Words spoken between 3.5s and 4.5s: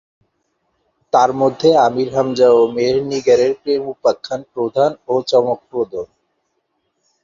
প্রেমোপাখ্যান